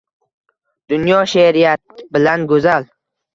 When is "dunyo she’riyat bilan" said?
0.93-2.49